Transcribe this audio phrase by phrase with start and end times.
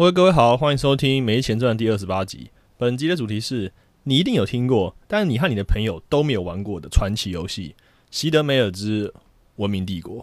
[0.00, 2.48] 各位各位好，欢迎收听《没钱赚》第二十八集。
[2.78, 3.70] 本集的主题是
[4.04, 7.76] 你一定有听过，但你和你的朋友都没有玩过的传奇游戏
[8.10, 9.12] 《席德梅尔之
[9.56, 10.16] 文明帝国》。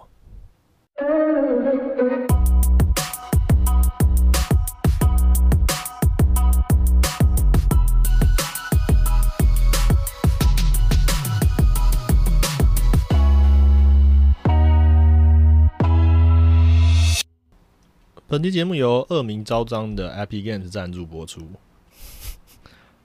[18.30, 21.48] 本期节目由恶名昭彰的 Epic Games 赞助播出。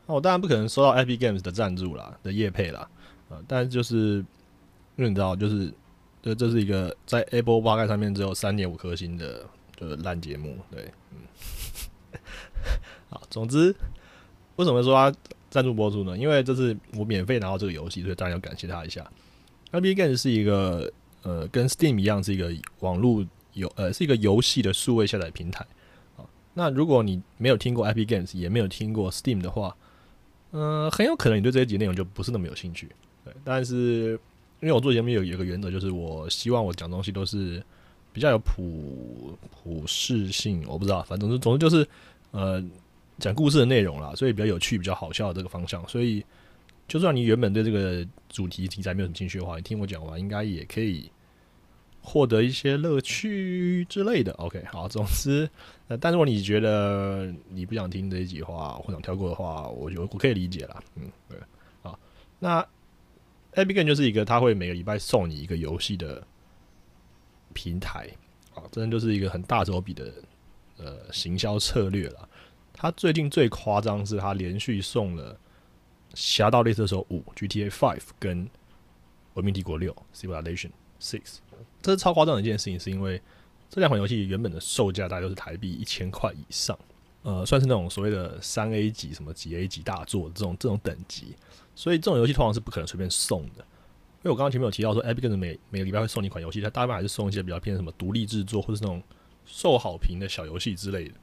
[0.04, 2.90] 那 我当然不可能收到 Epic Games 的赞助啦，的业配啦，
[3.28, 4.16] 呃，但是就是
[4.96, 5.72] 因为你知道，就是
[6.20, 9.46] 这这是一个在 Apple p o d 上面只有三点五颗星的，
[9.76, 12.18] 就是烂节目，对，嗯。
[13.08, 13.72] 好，总之，
[14.56, 15.16] 为什么说他
[15.50, 16.18] 赞助播出呢？
[16.18, 19.08] 因为这是我免费拿到这个游戏，所以当然要感谢他一下。
[19.70, 23.24] Epic Games 是一个呃，跟 Steam 一样是一个网络。
[23.54, 25.66] 有呃是一个游戏的数位下载平台
[26.16, 26.24] 啊。
[26.54, 29.76] 那如果你没有听过 IP Games，也没有听过 Steam 的话，
[30.52, 32.88] 嗯，很有可能你对这一集内容就不是那么有兴趣。
[33.24, 34.18] 对，但是
[34.60, 37.62] 因为我做节目有有一个原则，就是我希望我讲东西都是
[38.12, 40.64] 比较有普普适性。
[40.66, 41.88] 我不知道，反正总之总之就是
[42.30, 42.62] 呃
[43.18, 45.86] 讲故事的内容啦，所以比较有趣、比较好笑的这个方向。
[45.88, 46.24] 所以
[46.86, 51.10] 就算你原本对这个主题题材没有什么兴趣的话，你听我讲完应该也可以。
[52.02, 55.48] 获得一些乐趣之类的，OK，好，总之，
[55.86, 60.82] 呃，但如果你觉得你不想听这一集话，或想跳过的话，我觉得我可以理解啦。
[60.96, 61.38] 嗯，对，
[61.82, 61.96] 好，
[62.40, 62.58] 那
[63.52, 66.26] A B Game 就是一个他会每个礼拜送你一个游戏的
[67.52, 68.08] 平台，
[68.54, 70.12] 啊，真的就是一个很大手笔的
[70.78, 72.28] 呃行销策略了。
[72.72, 75.34] 他最近最夸张是他连续送了
[76.14, 78.44] 《侠盗猎车手五》GTA Five 跟
[79.34, 80.70] 《文明帝国六》Civilization
[81.02, 81.38] Six。
[81.82, 83.20] 这是超夸张的一件事情，是因为
[83.68, 86.78] 这两款游戏原本的售价大概都是台币一千块以上，
[87.22, 91.34] 呃，算是那种所谓的三 A 级、什么几 A 级大作这种这种等级，
[91.74, 93.64] 所以这种游戏通常是不可能随便送的。
[94.24, 99.02] 因为我刚刚前面有提到说，Epic 每每个礼拜会送你一款游戏，它大部分还是送一些比较偏什么独立制作或者是那种
[99.44, 101.14] 受好评的小游戏之类的。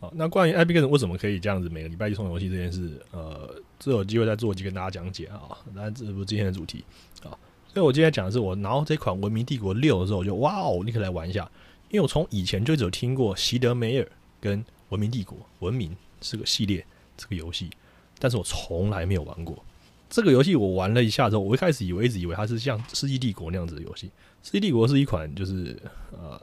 [0.00, 5.56] 啊，那关于 Epic 为什么可以这样子每个礼拜一送游戏这件事，呃，这有机会再做一集跟大家讲解啊。
[5.76, 6.84] 但这不是今天的主题
[7.22, 7.30] 啊。
[7.74, 11.50] 所以我今天讲的是，我拿到这款《文明帝国六》的时候，我就哇哦，你可以来玩一下。
[11.90, 14.04] 因为我从以前就只有听过《席德梅尔》
[14.40, 16.86] 跟《文明帝国》，文明是个系列
[17.16, 17.68] 这个游戏，
[18.20, 19.58] 但是我从来没有玩过
[20.08, 20.54] 这个游戏。
[20.54, 24.06] 我玩了一下之后，我一开始以为一直以为它是像《世纪帝国》那样子的游戏，
[24.44, 25.76] 《世纪帝国》是一款就是
[26.12, 26.40] 呃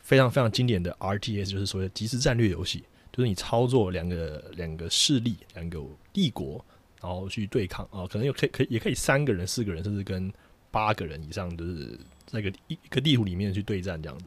[0.00, 5.82] 非常非常经典的 RTS，就是所谓的即时战略游戏，就是你操作两个两个势力，两个
[6.14, 6.64] 帝国。
[7.04, 10.32] 然后去对抗啊，可能有可以可以也可以三个人、四个人，甚至跟
[10.70, 14.24] 八个人以上，就是在一个一个地图里面去对战这样子。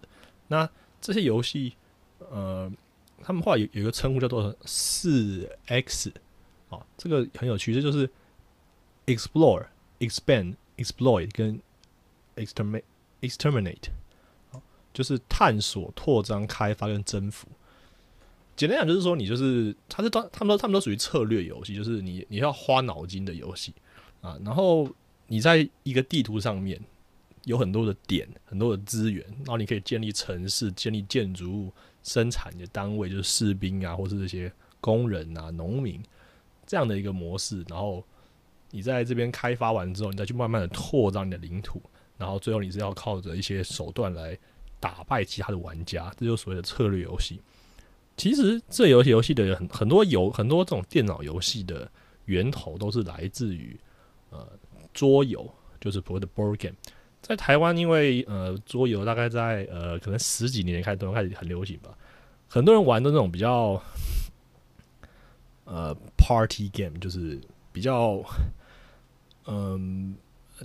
[0.48, 0.70] 那
[1.02, 1.74] 这些游戏，
[2.20, 2.72] 呃，
[3.24, 6.14] 他们话有有一个称呼叫做四 X
[6.70, 8.08] 啊，这个很有趣，这就是
[9.08, 9.66] explore、
[9.98, 11.60] expand、exploit 跟
[12.36, 12.84] exterminate、
[13.22, 13.90] exterminate，
[14.94, 17.48] 就是探索、拓张、开发跟征服。
[18.58, 23.72] 简单讲就是说，你就是他是他他们都他们都属于策略游戏，就是你你要花脑筋的游戏
[24.20, 24.36] 啊。
[24.44, 24.90] 然后
[25.28, 26.82] 你在一个地图上面
[27.44, 34.52] 有很多的点，很多的资源，然后你可以建立城市、建立建筑物、生产的单位，就是士兵啊，或是这些
[34.82, 36.02] 工人啊、农民
[36.66, 37.64] 这样的一个模式。
[37.70, 38.04] 然后
[38.72, 41.80] 你在这边开发完之后，你再去慢慢的拓张你的领土，
[42.18, 44.36] 然后最后你是要靠着一些手段来
[44.80, 47.40] 打败其他的玩家，这就是所谓的策略游戏。
[48.18, 51.90] 其实这游戏游戏的很很多有很多这种电脑游戏的
[52.26, 53.80] 源头都是来自于
[54.32, 54.46] 呃
[54.92, 55.48] 桌游，
[55.80, 56.76] 就是所谓的 board game。
[57.22, 61.96] 在台湾，因为呃桌游大概在呃可能十几年开始都开始很流行吧，
[62.48, 63.80] 很多人玩的那种比较
[65.66, 67.40] 呃 party game，就是
[67.72, 68.24] 比较
[69.46, 70.16] 嗯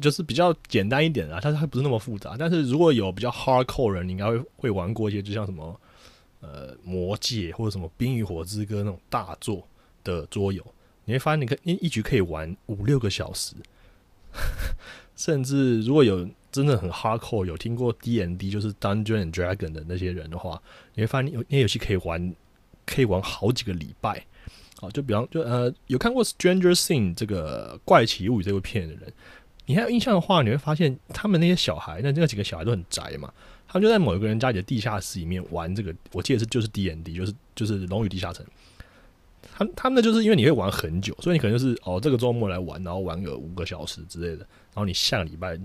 [0.00, 2.34] 就是比较简单一点的，但是还不是那么复杂。
[2.38, 5.78] 但是如果有比较 hardcore 人，你应该会会玩过一些，就像什么。
[6.42, 9.66] 呃，魔界或者什么《冰与火之歌》那种大作
[10.02, 10.62] 的桌游，
[11.04, 13.54] 你会发现，你可一一局可以玩五六个小时，
[15.14, 20.60] 甚至如果有真的很 hardcore 有听过 D N D 就是 Dungeon and Dragon 的那些人的话，
[20.94, 22.34] 你会发现有那些游戏可以玩，
[22.84, 24.26] 可以玩好几个礼拜。
[24.78, 29.12] 好，就比方就呃，有看过《Stranger Thing》这个怪奇物语这部片的人，
[29.66, 33.32] 你还有印象的话，你会发现他们那些小孩，那那几个小孩都很宅嘛。
[33.72, 38.44] 他们就在某一个人家里的地下室里面玩这个，我记得是就是 D N D，就是就是龙与地下城。
[39.54, 45.56] 他他们就是因为你会玩很久，所以你可能就是哦这个周末来玩，然后玩个五个小时之类的，然后你下个礼拜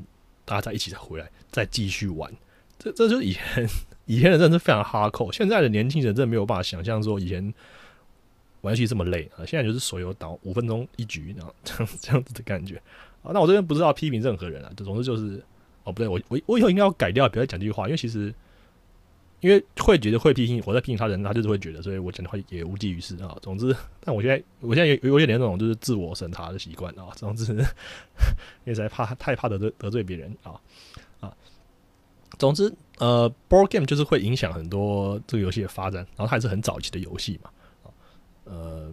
[0.45, 2.31] 大家在一起再回来再继续玩。
[2.80, 3.69] 这这就是以前
[4.06, 7.53] 以前的真的是非常哈扣，现在的年轻人真的没有办法想象说以前
[8.62, 9.45] 玩游戏这么累啊！
[9.45, 12.75] 现在就是手游倒五分钟一局，然后这样这样子的感觉
[13.21, 13.31] 啊。
[13.33, 15.44] 那我这边不知道批评任何人啊，总之就是
[15.88, 18.34] 哦，不对，我我我以后应该要改掉，不要讲这句话，因为其实
[19.39, 23.38] 因为会觉得会批评我在批评他人，他就是会觉得，所以我讲的话也无济于事啊。
[23.42, 27.07] 总之，但我现在我现在有有点那种就是自我审查的习惯啊。
[27.16, 27.54] 总之，
[28.66, 30.60] 因为在怕太怕得罪得罪别人啊
[31.22, 31.34] 啊。
[32.38, 32.74] 总之。
[33.00, 37.51] 呃，board game 就是会影响很多这个游戏的发展，然后它还是很早期的游戏嘛，
[37.84, 37.94] 啊
[38.45, 38.92] 呃，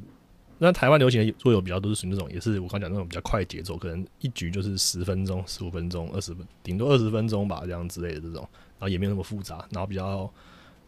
[0.64, 8.40] 那台湾流行的桌游比较都是属于那种，也是我刚讲那种比较快节奏，可能一局就是十分钟、十五分钟、二十分，顶多二十分钟吧，这样之类的这种，
[8.78, 10.30] 然后也没有那么复杂，然后比较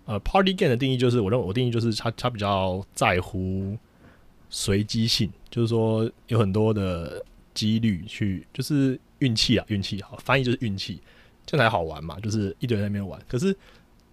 [0.07, 3.77] 呃，party game 的定义就是，我认为我定义就是它它比较在乎
[4.49, 7.25] 随机性，就是说有很多的
[7.55, 11.01] 几率去，就是运气啊，运气好，翻译就是运气。
[11.49, 13.21] 这样才好玩嘛，就是一堆人在那边玩。
[13.29, 13.57] 可是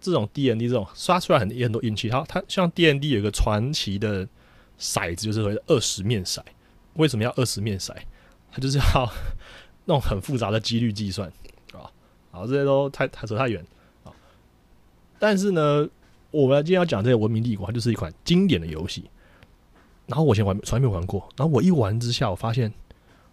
[0.00, 2.08] 这种 D N D 这种刷出来很也很多运气。
[2.08, 4.24] 它它像 D N D 有一个传奇的
[4.78, 6.40] 骰子，就是谓二十面骰。
[6.94, 7.94] 为什么要二十面骰？
[8.52, 9.12] 它就是要
[9.84, 11.28] 那种很复杂的几率计算
[11.72, 11.90] 啊。
[12.30, 13.64] 好，这些都太太扯太远
[14.04, 14.12] 啊。
[15.18, 15.88] 但是呢，
[16.30, 19.04] 我们今天要讲这个《文明帝国》，它就是一款经典的游戏。
[20.06, 22.72] 然后我以前玩从来没有玩过，然后我一玩之下，我发现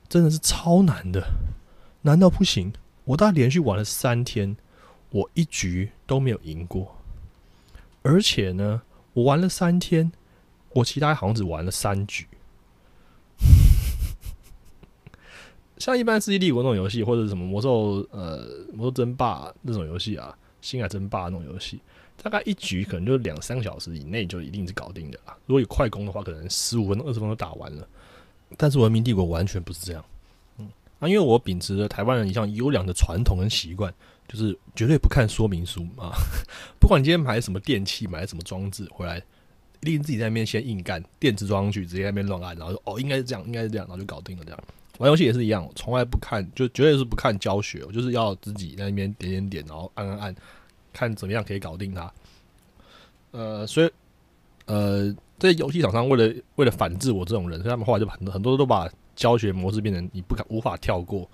[0.07, 1.21] 真的是超难的，
[2.03, 2.71] 难到不行。
[3.03, 4.55] 我大概连续玩了三天，
[5.09, 6.95] 我一局都没有赢过，
[8.03, 8.83] 而且呢，
[9.13, 10.11] 我玩了三天，
[10.73, 12.27] 我其他好像只玩了三局。
[15.77, 21.79] 像一般世纪帝国那种游戏，或者什么魔兽呃魔兽争霸那种游戏啊，星海争霸那种游戏，
[22.21, 25.35] 大概一局可能就两三个小时以内就一定是搞定的啦。
[25.47, 27.87] 如果有快攻的话，可能十五分钟、二十分钟打完了。
[28.57, 30.05] 但是文明帝国完全不是这样。
[30.59, 30.69] 嗯
[30.99, 33.91] 啊，因为我秉持着台湾人一向优良的传统跟习惯，
[34.27, 36.11] 就是绝对不看说明书啊。
[36.79, 39.23] 不管你今天买什么电器，买什么装置回来，
[39.81, 44.43] 一定自己在那边先硬干，电子装上去，直接在那边乱按，然后说哦，应该是这样，应该是这样，然后就搞定了。
[44.43, 44.59] 这样
[44.97, 50.35] 玩游戏也是一样，从来不看，就绝对是不看教学，就是要自己在那边点点点，然后按按按，
[50.93, 52.13] 看怎么样可以搞定它。
[53.31, 53.91] 呃，所以
[54.65, 58.89] 呃，这些游戏厂商为了为了反制我这种人，所以他们后来就很多很多都把。
[59.13, 61.29] 教学模式变成你不敢无法跳过，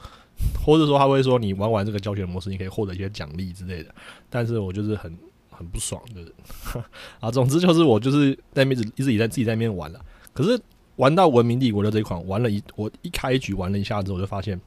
[0.66, 3.94] 或者说他会说你玩完这个教学模式，你可以获得一些奖励之类的。
[4.32, 5.16] 但是我就是很
[5.58, 6.32] 很不爽的人
[7.20, 7.32] 啊。
[7.32, 10.00] 总之就是我就是在那边一直以在自己在那边玩了。
[10.34, 10.60] 可是
[10.98, 14.60] 玩到文明帝国的这一款，玩了一我一开局玩了一下之后，我就发现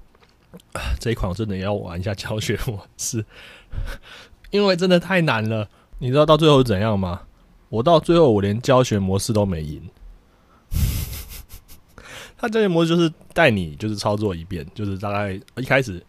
[0.99, 3.25] 这一款我真的要玩一下教学模式，
[4.51, 5.69] 因为真的太难了。
[5.99, 7.23] 你知道到最后怎样吗？
[7.69, 9.81] 我到最后我连教学模式都没赢。
[12.37, 16.03] 它教学模式就是带你就是操作一遍，就是大概一开始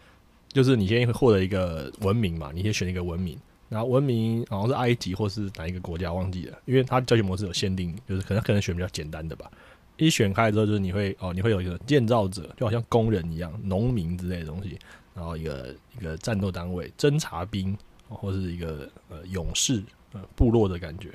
[0.48, 3.38] 就是你先获得一个文明嘛，你先选一个文明，
[3.72, 9.50] 然后文明好像是埃及或是哪一个国家忘记了，因为它教学模式有限定，就是可能可能选比较简单的吧。
[9.96, 14.78] 一选开之后，就是你会哦，你会有一个建造者，就好像工人一样，农民之类的东西，
[15.16, 17.78] 然后一个一个战斗单位，侦察兵
[18.10, 19.82] 或是一个呃勇士
[20.12, 21.10] 呃部落的感觉。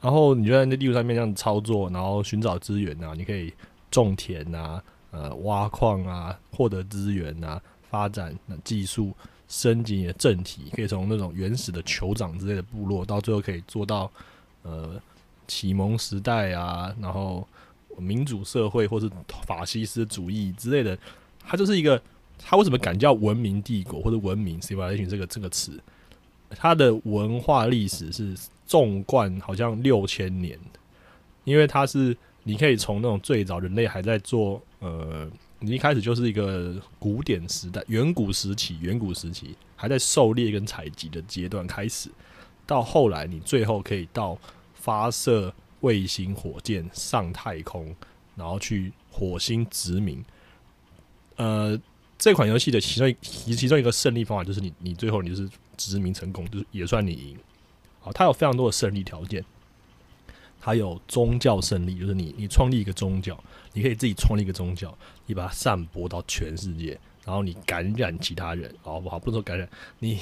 [0.00, 3.52] 然后你就在那地图上面这样操作，然后寻找资源啊，你可以。
[3.90, 4.80] 种田啊，
[5.10, 7.60] 呃，挖矿啊，获得资源啊，
[7.90, 9.12] 发展技术，
[9.50, 14.10] 升级你的政体，可以从那种原始的酋长之类的部落，到最后可以做到
[14.62, 14.98] 呃
[15.46, 17.46] 启蒙时代啊，然后
[17.98, 19.10] 民主社会或是
[19.46, 20.96] 法西斯主义之类的。
[21.44, 22.00] 它就是一个，
[22.38, 25.78] 它为什么敢叫文明帝国或者文明 civilization 这个这个词？
[26.50, 30.58] 它的文化历史是纵贯好像六千年，
[31.44, 32.16] 因为它是。
[32.42, 35.30] 你可以从那种最早人类还在做，呃，
[35.60, 42.10] 你一开始就是一个古典时代、远古时期、远古时期还在狩猎跟采集的阶段开始，
[42.66, 44.38] 到后来你最后可以到
[44.74, 47.94] 发射卫星火箭上太空，
[48.34, 50.24] 然后去火星殖民。
[51.36, 51.78] 呃，
[52.18, 57.38] 这款游戏的其中其其中一个胜利方法就是你你最后你就是殖民成功，就是也算你赢。
[58.00, 59.44] 好，它有非常多的胜利条件。
[60.62, 64.96] 它有宗教胜利，就是你你创立一个宗教，你可以自己创立一个宗教，
[65.26, 69.18] 你把它散播到全世界，然后你感染其他人，好不好？
[69.18, 69.68] 不说感染，
[70.00, 70.18] 你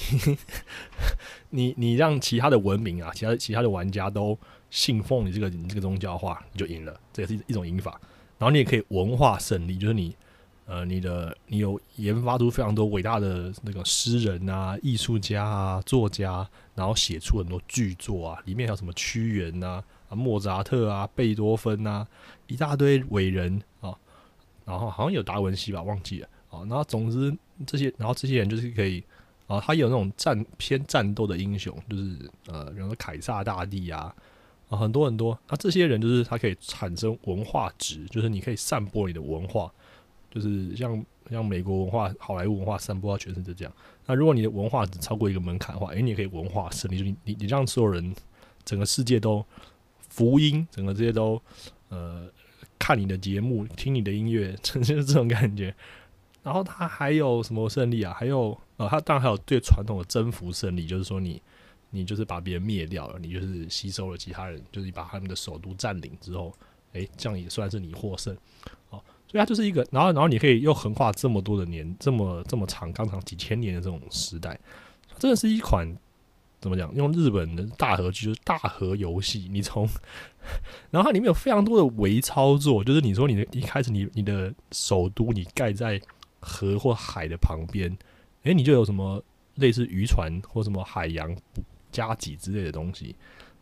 [1.51, 4.39] 你你让其他的文明啊，其他其他的玩家都
[4.71, 7.99] 信奉你这个你这个宗教的话，你就赢了，这也是一种赢法。
[8.39, 10.15] 然后你也可以文化胜利，就是你
[10.67, 19.83] 呃你的你有研发出非常多伟大的那个诗人啊、艺术家啊、作家，然后写出很多巨作啊，里面还有什么屈原呐。
[20.09, 22.07] 啊，莫扎特啊，贝多芬啊，
[22.49, 23.97] 一大堆伟人啊，
[24.65, 26.59] 然后好像有达文西吧，忘记了啊。
[26.61, 27.33] 然后总之
[27.65, 29.03] 这些，然后这些人就是可以
[29.47, 34.15] 啊，他有那种战偏战斗的英雄，就是呃，比方说凯撒大帝啊，
[34.69, 35.39] 啊，很多很多。
[35.49, 39.73] 那这些人就是他可以产生文化值，就是你可以散播你的文化，
[40.31, 43.73] 就是像像美国文化、好莱坞文化散播到全世界这样。
[44.07, 48.15] 那如果你的文化只超过一个门槛的话，诶，你也可以文化胜利，你你你让所有人
[48.65, 49.45] 整个世界都
[50.09, 51.41] 福音，整个这些都
[51.89, 52.29] 呃
[52.79, 55.75] 看你的节目、听你的音乐，就是这种感觉。
[56.43, 58.15] 然后他还有什么胜利啊？
[58.19, 61.43] 还有呃，他当然还有最传统的征服胜利，就是说你
[61.91, 66.55] 你就是把别人灭掉了，你就是吸收了其他人，就是你把他们的首都占领之后，
[66.93, 68.35] 诶，这样也算是你获胜。
[68.89, 74.59] 哦，所以它就是一个，然后然后你可以又横跨这么多的年，这么这么长，刚长几千年的这种时代，
[75.19, 75.95] 真的是一款
[76.61, 76.95] 怎么讲？
[76.95, 79.89] 用日本的大和剧就是大和游戏，你从
[80.91, 86.01] 然后它里面有非常多的微操作，就是你说你的一开始你你的首都你盖在。
[86.41, 87.91] 河或海的旁边，
[88.45, 89.21] 诶，你就有什么
[89.57, 91.37] 类似渔船或什么海洋
[91.91, 93.17] 加给之类的东西，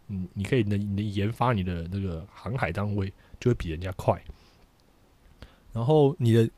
[0.08, 3.10] 嗯，你可以能你研发你的那个航海单位
[3.40, 4.22] 就会比人家快，
[5.72, 6.48] 然后你的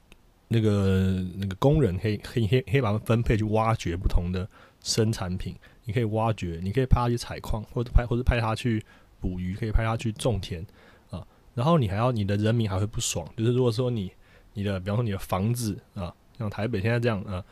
[0.48, 4.46] 那个那个工人可以可以可以把它分配去挖掘不同的
[4.82, 5.54] 生产品，
[5.88, 8.84] 你可以挖掘，你可以派他去采矿，或者派或者派他去
[9.18, 10.62] 捕鱼，可以派他去种田
[11.10, 14.12] 啊，然后你还要你的人民还会不爽，就是如果说你。
[14.54, 17.44] 你的，比方说你的房子啊，像台北现在这样啊，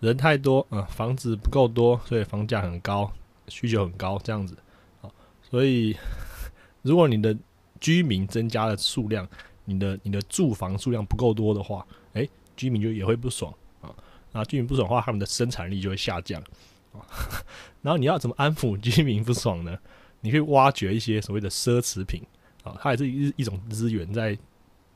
[0.00, 3.08] 人太多啊，房子不够多，所以房价很高，
[3.46, 4.56] 需求很高，这样子
[5.00, 5.08] 啊，
[5.40, 5.96] 所以
[6.82, 7.36] 如果你的
[7.78, 9.28] 居民增加的数量，
[9.66, 13.94] 你的你的住房数量不够多的话，诶，居民就也会不爽啊，
[14.32, 16.42] 啊，居民不爽的话，他们的生产力就会下降，
[17.82, 19.78] 然后你要怎么安抚居民不爽呢？
[20.20, 22.22] 你可以挖掘一些所谓的奢侈品
[22.64, 24.38] 啊，它也是一一种资源在。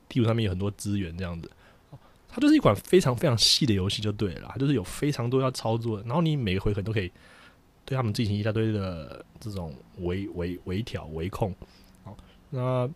[0.09, 1.49] 地图上面有很多资源，这样子，
[2.29, 5.99] 它就是一款非常非常细的游戏，就对了，它就是有非常多要操作。
[6.01, 7.11] 然后你每个回合都可以
[7.83, 11.55] 对他们进行一大堆的这种围围围挑围控。
[12.03, 12.15] 好，
[12.51, 12.87] 那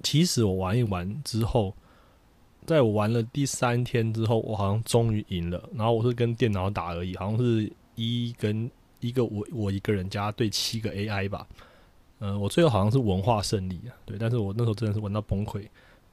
[0.00, 1.74] 其实我玩一玩之后，
[2.66, 5.66] 在我玩了第三天之后，我好像终于赢了。
[5.74, 8.70] 然后我是跟电脑打而已，好像是一跟
[9.00, 11.46] 一个我我一个人加对七个 AI 吧。
[12.18, 15.66] 嗯，我最后好像是文化胜利啊，对，但是我那时候真的是玩到崩溃，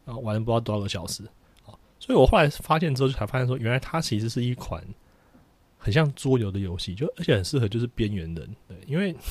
[0.05, 1.23] 然后玩了不知道多少个小时，
[1.65, 4.83] 啊，所以我后来发现之后，就才发现说，原来它其实是一款
[5.77, 9.15] 很像桌游的游戏，就而且很适合就是边缘人，对，因为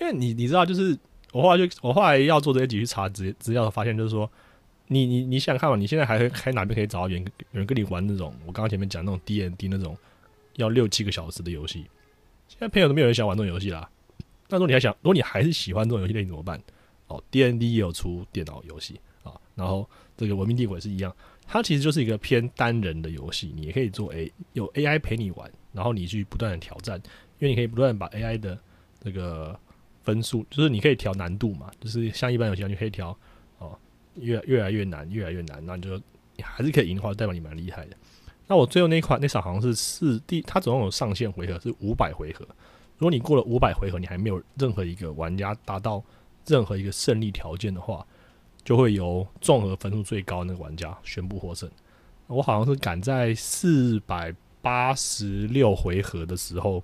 [0.00, 0.96] 因为你你知道，就是
[1.32, 4.30] 我后来就我后来要做这些集去查资资料，发现就是说，
[4.88, 9.96] 你你你想看嘛，你现在还还哪边可以找到人有人跟你玩那种我刚刚前面讲那种 D N D 那种
[10.54, 11.84] 要六七个小时的游戏？
[12.48, 13.88] 现在朋友都没有人想玩这种游戏啦。
[14.48, 16.60] 那如果你还想，如果你还是喜欢这种游戏类型怎么办？
[17.08, 19.32] 哦，D N D 也有出电脑游戏啊。
[19.54, 21.14] 然后这个文明帝国也是一样，
[21.46, 23.52] 它其实就是一个偏单人的游戏。
[23.54, 26.96] 你也可以做 A 有 A I 陪你玩，然后你去不断的挑战，
[27.38, 28.58] 因为你可以不断把 A I 的
[29.02, 29.58] 这个
[30.06, 33.14] 分数，就是你可以调难度嘛，就是像一般游戏，你可以调
[33.58, 33.78] 哦，
[34.14, 36.00] 越越来越难，越来越难，那你就
[36.36, 37.96] 你还是可以赢的话，代表你蛮厉害的。
[38.46, 42.46] 那我最后那一款那场好像是四第，它总共有上限回合是五百回合。
[42.96, 46.02] 如果你过了五百回合，你还没有任何一个玩家达到
[46.46, 48.06] 任何一个胜利条件的话，
[48.64, 51.68] 就会由综合分数最高那个玩家宣布获胜。
[52.28, 56.82] 我好像是赶在四百八十六回合的时候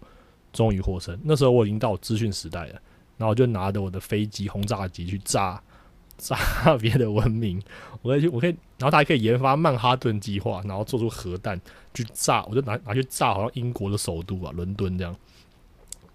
[0.52, 1.18] 终于获胜。
[1.24, 2.82] 那时候我已经到资讯时代了，
[3.22, 5.62] 然后就拿着我的飞机轰炸机去炸。
[6.18, 6.36] 炸
[6.80, 7.60] 别的文明，
[8.00, 11.60] 我可以，我可以，然后他还可以研发曼哈顿计划，然后做出核弹
[11.94, 15.16] 去炸，我就拿拿去炸，好像英国的首都啊，伦敦这样。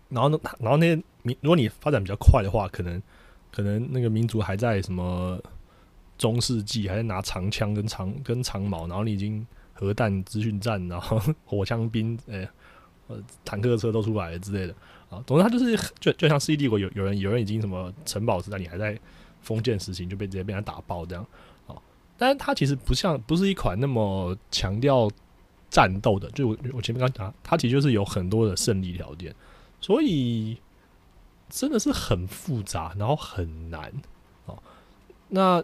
[0.07, 3.01] 然后呢，然后那些民，如果你发展比较快的话，可能
[3.51, 5.37] 可能那个民族还在什么
[6.17, 12.47] 中世纪，还在拿长枪跟长跟长矛，然后你已经核弹资讯站，然后 火枪兵，呃
[13.07, 14.73] 呃，坦克车都出来了之类的
[15.09, 15.23] 啊。
[15.25, 18.99] 总之，他就是就就像 C 帝国有有人有人已经什么城堡时代，你还在。
[19.39, 21.25] 封建时期就被直接被他打爆这样，
[21.67, 21.81] 哦，
[22.17, 25.09] 但是它其实不像不是一款那么强调
[25.69, 29.33] 战斗的，就我我前面刚讲，它其实就是有很多的胜利条件，
[29.79, 30.57] 所以
[31.49, 33.89] 真的是很复杂，然后很难
[34.47, 34.57] 哦。
[35.29, 35.63] 那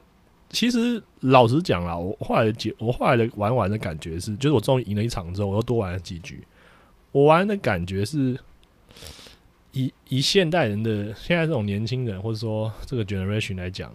[0.50, 6.42] 其实老实讲啦，我后来的结，我后来的玩完的感觉是，就是我终于赢了一场之后，我又多玩了几局，
[7.12, 8.40] 我玩的感觉是。
[9.74, 13.92] 以以现代人的现在这种年轻人，或者说这个 generation 来讲，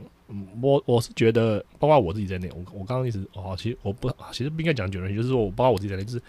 [0.61, 6.23] 我我是觉得，包括我自己在内，我我刚刚一直哦，其实我不，其实不应该讲 generation，就是说我包括我自己在内，就是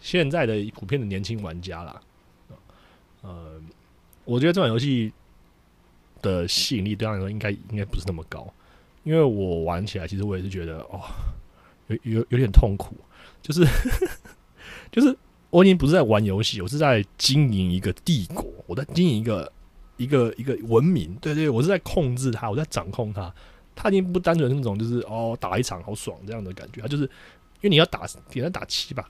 [0.00, 2.00] 现在的普遍的年轻玩家啦，
[3.22, 3.60] 呃，
[4.24, 5.12] 我觉得这款游戏
[6.22, 8.52] 的吸引力对他来说应该应该不是那么高，
[9.02, 11.00] 因为我玩起来，其实我也是觉得哦，
[11.88, 12.94] 有有有点痛苦，
[13.42, 13.66] 就是
[14.92, 15.16] 就是
[15.52, 19.52] 我已经不是在玩游戏，我是在经营一个帝国，我在经营一个
[19.98, 21.14] 一个一个文明。
[21.20, 23.30] 对对，我是在控制它，我在掌控它。
[23.74, 29.06] 它已经不单纯那种就是哦打一场好爽这样的感觉，它就是因为你要打，点能打七八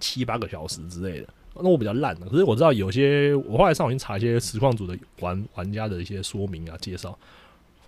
[0.00, 1.28] 七八个小时之类的。
[1.54, 7.18] 那我比较烂的，可是我知道有些，我后来上网去查一些实况组的玩玩家的一些说明啊介绍，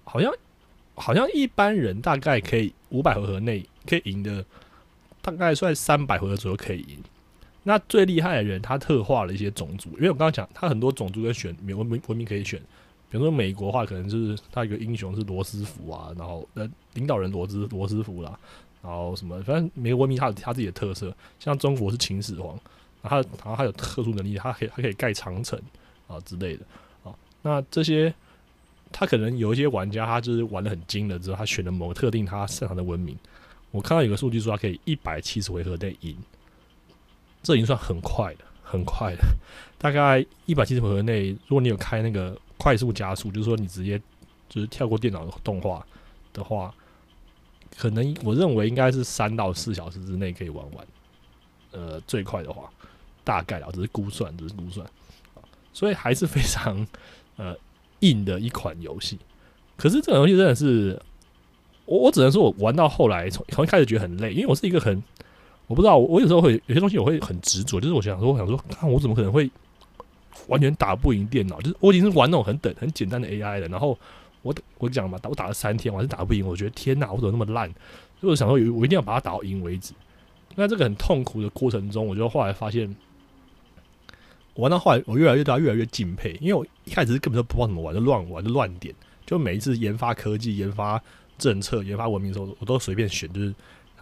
[0.05, 0.31] 好像
[0.95, 4.45] 好像一般人大概可以五百回合内可以赢的，
[5.23, 6.99] 大概算三百回合左右可以赢。
[7.64, 12.61] 那最厉害的人，他特化了一些种族，因为我刚刚讲，他很多种族跟选文明文明可以选，
[13.11, 18.38] 比如说美国的话，可能就是他一个英雄是罗斯福啊，然后呃领导人罗斯罗斯福啦，
[18.83, 22.56] 然后什么，反正每个文明他有他自己的特色，像中国是秦始皇。
[23.06, 25.61] 他然后他有特殊能力，他可以他可以盖长城
[26.09, 26.64] 啊之类的
[27.04, 27.14] 啊。
[27.42, 28.14] 那这些
[28.90, 33.14] 他可能有一些玩家，他就是玩的很精了之后，他选了某个特定他擅长的文明。
[33.73, 36.16] 我看到有个数据说，他可以一百七十回合内赢，
[37.45, 39.23] 这已经算很快的，很快的。
[39.79, 44.01] 大概一百七十回合内，如果你有开那个快速加速，就是说你直接
[44.49, 45.87] 就是跳过电脑动画
[46.33, 46.75] 的话，
[47.77, 50.87] 可能我认为应该是三到四小时之内可以玩完。
[51.71, 52.69] 呃，最快的话。
[53.27, 54.87] 大概啊，只是估算，只是估算
[55.73, 56.87] 所以还是非常
[57.37, 57.57] 呃
[58.01, 59.19] 硬的一款游戏。
[59.79, 61.01] 可是这个游戏真的是，
[61.87, 65.03] 我我只能说我玩到后来，从从一开始觉得很累，因为我是一个很
[65.66, 69.50] 我不知道，我有时候会有些东西我会很执着，就是我想说，我想说，看我怎么可能会
[70.47, 71.61] 完全打不赢电脑？
[71.61, 73.99] 就是我已经是玩那种很等很简单的 AI 了，然后
[74.42, 77.68] 我我讲嘛，打我打了三天，我还是打不赢，我觉得天哪，我怎么那么烂？
[78.21, 79.92] 所以我想说，我一定要把它打到赢为止。
[80.54, 82.94] 那这个很痛苦的过程中，我就后来发现。
[84.56, 88.94] 玩到后来，我越来越大，越来越敬佩，因为我一开始根本就不知道怎么玩，就乱玩，就乱点。
[89.26, 91.02] 就每一次研发科技、研发
[91.37, 93.52] 政策、研发文明的时候，我都随便选，就是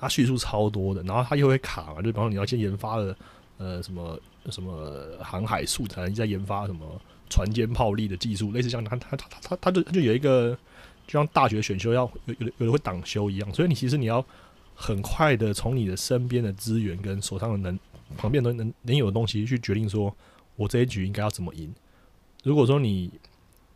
[0.02, 3.16] 它叙述超多的，然后它又会卡嘛，就比方说你要先研发了
[3.56, 10.58] 呃什么什么航海术，才能再研发什么船坚炮利的技术，类似像他他他他他就他就有一个，
[11.06, 14.22] 就像大学选修要有有的有的会挡修一样，所以你其实你要
[14.74, 17.78] 很快的从你的身边的资源跟手上的能
[18.18, 20.14] 旁边的能能有的东西去决定说。
[20.54, 21.72] 我这一局应该要怎么赢？
[22.44, 23.10] 如果说你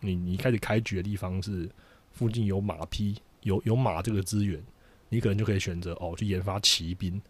[0.01, 1.67] 你你开始开局的地方是
[2.13, 4.63] 附近有马匹，有有马这个资源，
[5.09, 7.21] 你可能就可以选择哦去研发骑兵，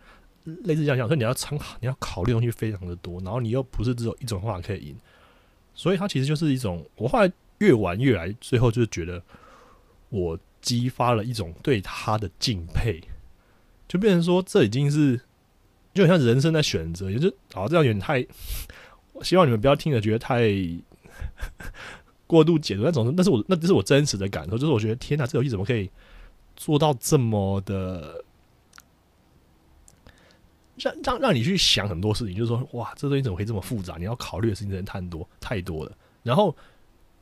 [0.45, 1.07] 类似这样讲。
[1.07, 4.97] 所以你要参考，你要考虑东西非常的多，然后你又不是只有一种方法可以赢，
[5.75, 6.85] 所以它其实就是一种。
[6.97, 9.23] 我后来越玩越来，最后就是觉得
[10.09, 13.01] 我激发了一种对他的敬佩，
[13.87, 15.21] 就变成说这已经是
[15.95, 18.27] 就很像人生的选择，也就啊这样有点太。
[19.13, 20.53] 我希望你们不要听着觉得太
[22.27, 25.91] 过度解读，那种，那是我那这是我真实的感受，就是我觉得天哪，这游戏怎么可以
[26.57, 28.25] 做到这么的
[30.77, 33.97] 让让让你去想很多事情，就是说哇，这东西怎么可以这么复杂？
[33.99, 35.97] 你要考虑的事情真的太多太多了。
[36.23, 36.57] 然后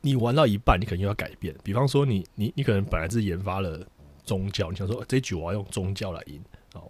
[0.01, 1.55] 你玩到一半，你肯定要改变。
[1.63, 3.85] 比方说，你你你可能本来是研发了
[4.23, 6.41] 宗教，你想说这局我要用宗教来赢。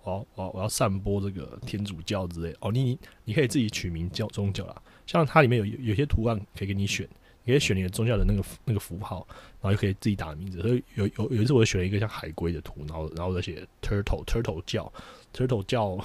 [0.04, 7.08] 我要我我要散播这个天主教之类哦，你你可以自己取名叫宗教啦，像它里面有有些图案可以给你选，
[7.46, 9.26] 你可以选你的宗教的那个那个符号，
[9.62, 10.62] 然后就可以自己打名字。
[10.62, 14.92] 所以有有有一次我选了一个像海龟的图，然后然后再写 turtle turtle 教
[15.34, 15.98] turtle 教，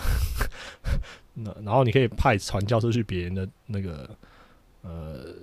[1.34, 4.08] 那然后你可以派传教士去别人的那个
[4.82, 5.34] 呃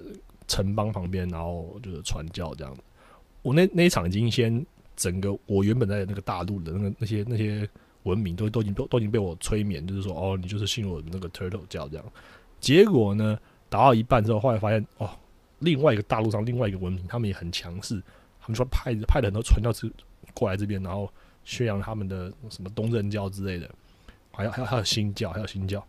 [0.47, 2.73] 城邦旁边，然后就是传教这样。
[3.41, 7.67] 我那那一场已经先整个我原本在那个大陆的那个那些那些。
[8.03, 12.05] 文明都都已经都都已经被我催眠，就是说哦，你就是信我那个 turtle 教这样。
[12.57, 15.09] 结果呢，打到一半之后，后来发现哦，
[15.59, 18.01] 另外一个大陆上另外一个文明，他们也很强势，
[18.39, 19.91] 他们说派派了很多传教士
[20.33, 21.11] 过来这边，然后
[21.43, 23.69] 宣扬他们的什么东正教之类的，
[24.31, 25.85] 还有还有还有新教，还有新教。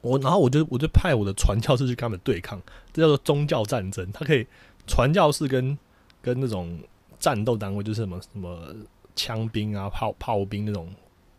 [0.00, 2.60] 我然后我就我就派我的传教士去跟他们对抗，
[2.92, 4.10] 这叫做宗教战争。
[4.12, 4.46] 他可以
[4.86, 5.76] 传教士跟
[6.22, 6.78] 跟那种
[7.18, 8.74] 战斗单位，就是什么什么。
[9.16, 10.94] 枪兵啊，炮炮兵那种，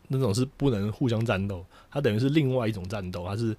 [0.10, 3.56] 那种是不能互相战斗，它等于是另外一种战斗，它是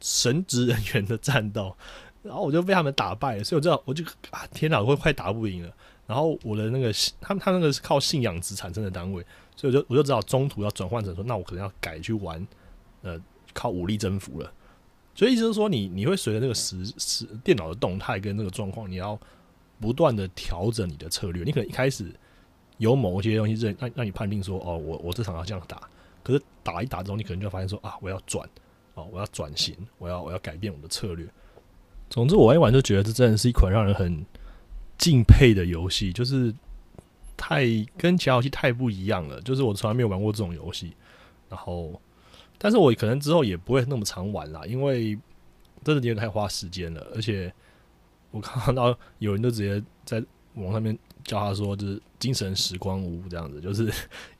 [0.00, 1.74] 神职人员的战斗。
[2.24, 5.72] 然后我就被他们打败了，所以我知道，我就啊，天哪，我会快打不赢了。
[6.06, 12.44] 然后我的那个，他们他那个是靠信仰值产生的单位，所以我就我就知道中途要转换成说，那我可能要改去玩，
[13.02, 13.20] 呃，
[13.52, 14.52] 靠武力征服了。
[15.14, 19.18] 所以意思是说，你你会随着那个时时电脑的动态跟那个状况，你要
[19.78, 21.44] 不断的调整你的策略。
[21.44, 22.12] 你可能一开始。
[22.78, 25.88] 有某些东西让让让你判定说，哦，我我这场要这样打，
[26.24, 28.44] 可是打一打之后，你可能就发现说，啊，我要转，
[28.94, 31.24] 哦，我要转型，我要我要改变我的策略。
[32.14, 34.24] 总之，我玩一玩就觉得这真的是一款让人很
[34.96, 36.54] 敬佩的游戏，就是
[37.36, 37.66] 太
[37.98, 40.92] 跟其他游戏太不一样了，就是我从来没有玩过这种游戏。
[41.48, 42.00] 然后，
[42.56, 45.18] 但是我可能之后也不会那么常玩啦，因为
[45.82, 47.52] 真的有点太花时间了，而且
[48.30, 50.22] 我看到有人都直接在
[50.54, 53.92] 网上面叫他说，就是精神时光屋这样子，就是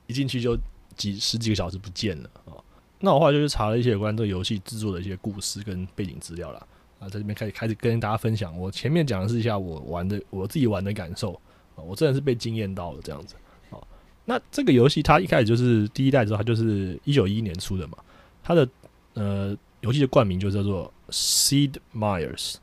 [0.07, 0.57] 一进去就
[0.95, 2.55] 几十几个小时不见了啊。
[3.01, 6.67] 那我后来就去查了一些有关这个游戏制作的一些故事跟背景资料啦。
[6.99, 8.57] 啊，在这边开始开始跟大家分享。
[8.57, 11.33] 我前面讲的是一下我玩的我自己玩的感受
[11.75, 13.35] 啊，我真的是被惊艳到了这样子
[13.69, 13.77] 啊。
[14.25, 17.97] 那这个游戏它一开始就是第一代之后，它就是一九一一年出的嘛。
[18.43, 18.67] 它的
[19.13, 22.55] 呃游戏的冠名就叫做 Seed Meyers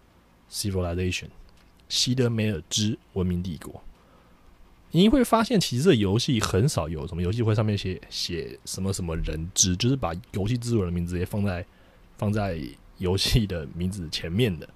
[0.51, 1.29] Civilization，
[1.88, 3.83] 西德梅尔之文明帝国。
[4.95, 11.64] 你会发现，其实这游戏很少有什么游戏会上面写写什么什么人之，就是把游戏制作人名字也放在
[12.18, 12.61] 放在
[12.98, 14.68] 游戏的名字前面的，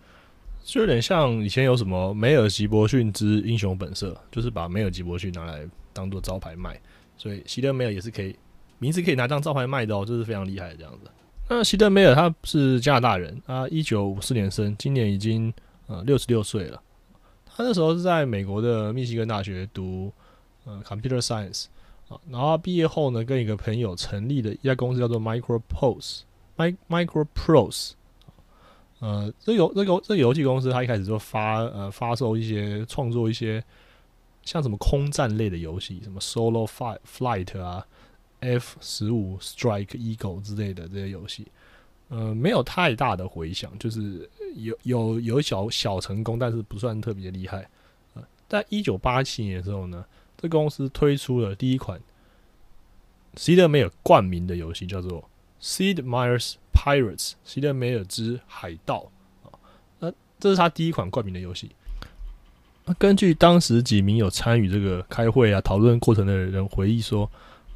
[0.64, 6.80] 就有点像以前有什么梅尔吉伯逊之英雄本色，就是把梅尔吉伯逊拿来当做招牌卖，
[7.16, 8.36] 所以希德梅尔也是可以
[8.78, 11.10] 名字可以拿当招牌卖的哦，这是非常厉害的这样子。
[11.48, 15.52] 那希德梅尔他是加拿大人啊，一九五四年生，今年已经
[15.86, 16.82] 呃六十六岁了。
[17.46, 20.12] 他那时候是在美国的密西根大学读
[20.64, 21.66] 呃 computer science
[22.08, 27.92] 啊，然后毕业后呢，跟一个朋友成立的一家公司叫做 MicroProse，Mi MicroProse，
[28.98, 33.62] 呃，这游这个这游戏公司，它一开始就发呃发售一些创作一些
[34.42, 37.86] 像什么空战类的游戏，什么 Solo Flight 啊
[38.40, 41.46] ，F 十五 Strike Eagle 之类的这些游戏。
[42.08, 47.68] 呃，没有太大的回响，就是有有有小小成功，但是不算特别厉害。
[48.14, 50.04] 呃，在一九八七年的时候呢，
[50.38, 52.00] 这公司推出了第一款
[53.34, 55.28] C 德梅尔冠名的游戏，叫做
[55.66, 59.10] Sid Meier's Pirates，西德梅尔之海盗
[59.42, 59.50] 啊。
[59.98, 61.72] 那这是他第一款冠名的游戏。
[62.84, 67.28] 那根据当时几名有参与这个开会啊讨论过程的人回忆说，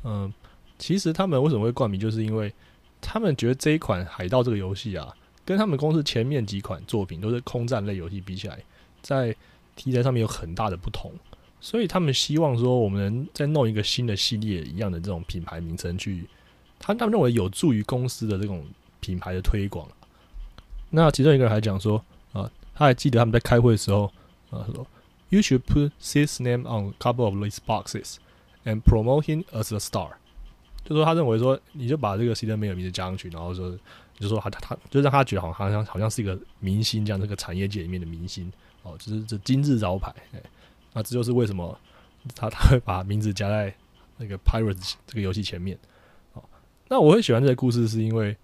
[0.05, 0.33] 嗯，
[0.79, 2.53] 其实他们为什么会冠名，就是因为。
[3.03, 5.09] 他们觉得这一款海盗这个游戏啊，
[5.43, 8.63] 跟他们公司前面几款作品都是空战类游戏比起来，
[9.01, 9.35] 在
[9.75, 11.11] 题材上面有很大的不同，
[11.63, 16.29] 所以他们希望说，我们能再弄一个新的系列一样的这种品牌名称去，
[16.81, 18.67] 他他们认为有助于公司的这种
[18.99, 19.87] 品牌的推广。
[20.89, 24.13] 那其中一个人还讲说，啊，他还记得他们在开会的时候，
[24.51, 24.85] 啊，说
[25.29, 28.17] ，You should put this name on couple of these boxes
[28.65, 30.15] and promote him as a star。
[30.83, 33.79] 就说他认为说，你就把这个 C 登梅尔名字加上去，然后说，
[34.19, 38.51] 就说他他，就让他觉得好像好像好像是一个明星这样，这个产业界里面的明星
[38.83, 40.13] 哦，就是这金字招牌。
[40.33, 40.43] 哎，
[40.95, 41.79] 那这就是为什么
[42.35, 43.73] 他他会把名字加在
[44.17, 45.79] 那个 Pirates 这个游戏前面。
[46.91, 48.37] 那我会喜欢这个故事，是因为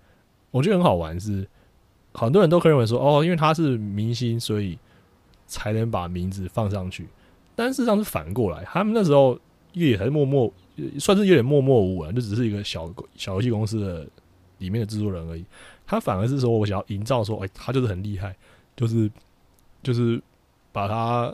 [0.50, 1.46] 我觉得很好玩，是
[2.14, 4.78] 很多人都可以认为说，哦，因为他是明星，所以
[5.46, 7.06] 才能把名字放上去。
[7.54, 9.38] 但事实上是反过来，他们那时候
[9.74, 10.50] 也是默默。
[10.98, 14.06] 算是有点默默无闻，就只是一个小小游戏公司的
[14.58, 15.42] 里面的制作人而已。
[15.86, 18.36] 他反而是说我想要营造说，哎，他就是很厉害，
[18.76, 19.10] 就是
[19.82, 20.22] 就是
[20.72, 21.32] 把他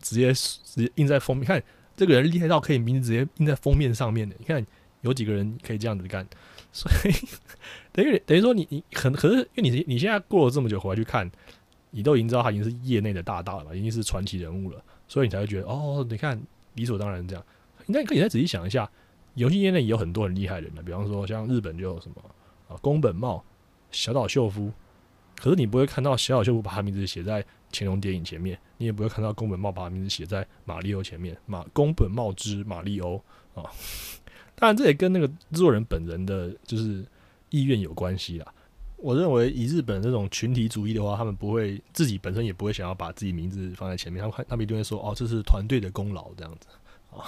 [0.00, 1.44] 直接直接印在封面。
[1.44, 1.60] 看
[1.96, 4.36] 这个人厉害到可以名字直接印在封面上面的。
[4.38, 4.64] 你看
[5.06, 6.26] 有几个人可以这样子干？
[6.72, 7.14] 所以
[7.92, 11.30] 等于等于说你你可可是因为你你现在过了这么久回来去看，
[11.92, 16.38] 你都已经知道他已经是业内的大大了，已经是传奇人物了，所以你才会觉得哦，你看
[16.74, 17.44] 理所当然这样。
[17.86, 18.90] 那你可以再仔细想一下，
[19.34, 22.16] 游戏业内也有很多很厉害人的，比方说像日本就有什么
[22.68, 23.42] 啊宫本茂、
[23.90, 24.72] 小岛秀夫，
[25.36, 27.42] 可是你不会看到小岛秀夫把他名字写在
[27.72, 33.22] 乾隆电影前面，你也不会看到宫本茂把他名字写在马里欧前面，马宫本茂之马里欧
[33.54, 33.64] 啊。
[34.56, 37.04] 当然这也跟那个制作人本人的就是
[37.50, 38.52] 意愿有关系啦。
[38.96, 46.66] 我认为以日本这种群体主义的话，他们不会自己本身也不会想要把自己名字放在前面，他们他们一定会说哦，这是团队的功劳这样子
[47.10, 47.20] 啊。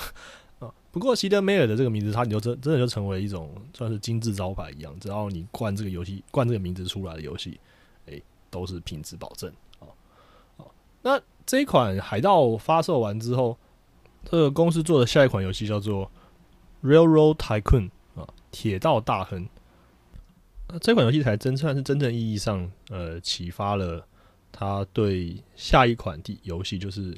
[0.60, 7.60] 啊，不过席德梅尔的这个名字，它就真真的就成为一种算是金字招牌一样，只要你冠这个游戏、冠这个名字出来的游戏，
[8.10, 9.86] 哎，都是品质保证啊。
[10.56, 13.56] 好，那这一款海盗发售完之后，
[14.24, 16.10] 这个公司做的下一款游戏叫做
[16.82, 19.48] Railroad Tycoon 啊，铁道大亨。
[20.80, 24.06] 这款游戏才真算是真正意义上呃启发了
[24.52, 27.16] 他对下一款地游戏，就是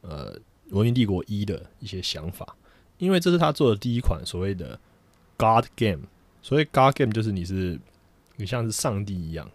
[0.00, 0.34] 呃
[0.70, 2.56] 文明帝国一的一些想法。
[2.98, 4.78] 因为这是他做的第一款所谓的
[5.36, 6.02] God Game，
[6.42, 7.78] 所谓 God Game 就是你是
[8.36, 9.50] 你像是上帝一样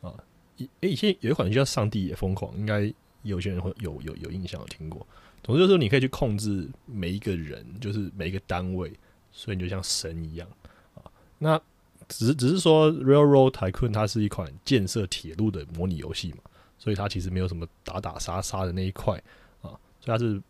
[0.00, 0.12] 啊，
[0.56, 5.06] 以诶以前有一款叫《上帝也疯狂》，应该有些人会有有有印象有听过。
[5.44, 8.92] 总之就是你可以去控制每一个人，就是每一个单位，
[9.30, 10.48] 所以你就像神一样
[10.96, 11.06] 啊。
[11.38, 11.60] 那
[12.08, 16.38] 只只是说 Railroad Tycoon 它是一款建设铁路的模拟游戏嘛，
[16.78, 19.22] 所以它其实没有什么打打杀杀的那一块
[19.62, 20.42] 啊，所以它是。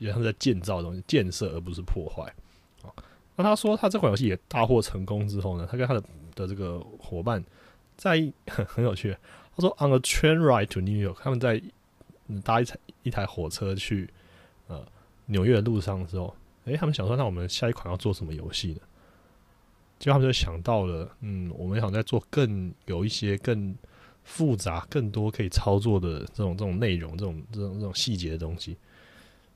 [0.00, 2.22] 也是在建造东西、建设，而不是破坏。
[2.82, 2.88] 啊，
[3.36, 6.02] 那他说他这款游戏也大获成功之后呢，他跟他的
[6.34, 7.44] 的这个伙伴，
[7.98, 9.14] 在 很很有趣，
[9.54, 11.62] 他说 on a train ride to New York，他们在
[12.42, 14.08] 搭一台一台火车去
[15.30, 18.80] 纽约的路上的时候，诶，他们想说，那我们下一款要做什么游戏呢？
[19.98, 23.74] 结果他们就想到了，嗯，我们想再做更有一些更
[24.24, 28.76] 复杂、更多可以操作的这种这种内容、这种这种这种细节的东西。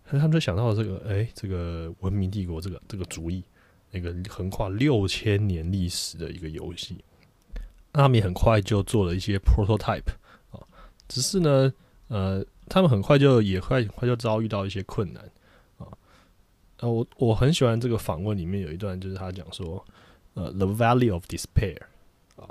[0.04, 3.42] 他们就想到了这个，哎，这个文明帝国这个这个主意，
[3.90, 7.02] 那个横跨六千年历史的一个游戏。
[7.92, 10.12] 那他们也很快就做了一些 prototype
[10.50, 10.60] 啊，
[11.08, 11.72] 只是呢，
[12.08, 15.24] 呃，他们很快就也快快就遭遇到一些困难。
[16.84, 19.82] 呃，我我很喜欢这个访问里面有一段，就是他讲说。
[20.36, 21.78] 呃，The Valley of Despair，
[22.34, 22.50] 啊，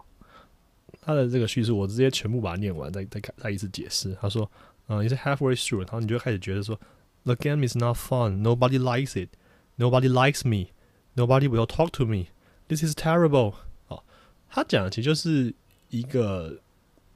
[1.02, 4.18] 他的这个叙述我直接全部把它念完，再再再一次解释。
[4.22, 4.50] 他说，
[4.88, 6.80] 嗯，你是 halfway through，然后你就开始觉得说
[7.26, 13.56] ，The game is not fun，nobody likes it，nobody likes me，nobody will talk to me，this is terrible。
[13.90, 14.00] 啊，
[14.50, 15.54] 他讲的其实就是
[15.90, 16.58] 一个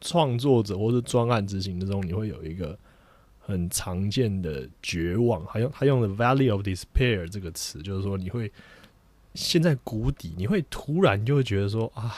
[0.01, 2.77] 创作者或者专案执行之中，你会有一个
[3.47, 5.43] 很常见的绝望。
[5.47, 8.51] 还用他用的 Valley of Despair 这个词，就是说你会。
[9.35, 12.11] 陷在谷底，你会突然就会觉得说啊，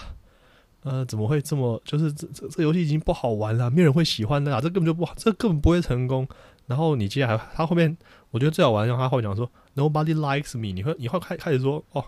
[0.83, 1.81] 呃，怎么会这么？
[1.83, 6.25] 就是这这这游戏已经不好玩了，没有人会喜欢的啊，这根本就不好，这根本不会成功。
[6.67, 7.97] 然后你接下来，他后面
[8.31, 10.71] 我觉得最好玩，让他后讲说，Nobody likes me。
[10.71, 12.05] 你会你会开开始说，哦，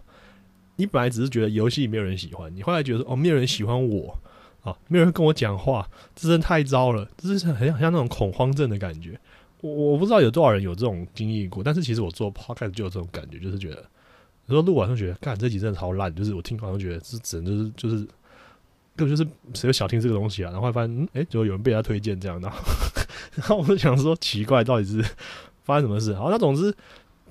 [0.78, 4.18] 你本来只是觉得游戏没有人喜欢，你后来觉得哦，没有人喜欢我
[4.62, 9.20] 啊，没有人跟我讲话，这真太糟了，这是很很像那种恐慌症的感觉。
[9.62, 13.86] 我我不知道有多少人有这种经历过，但是其实我做 podcast 就有这种感觉，就是觉得。
[14.48, 17.96] 有时候录完就觉得，干这集真的超烂，就是我听完就觉得是只能就是就是
[18.96, 20.52] 根本就是谁有想听这个东西啊？
[20.52, 22.58] 然后发现，哎，就有人被他推荐这样，然后
[23.36, 25.02] 然后我就想说，奇怪，到底是
[25.64, 26.14] 发生什么事？
[26.16, 26.74] 好，那总之